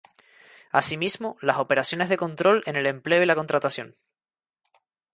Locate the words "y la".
3.21-3.35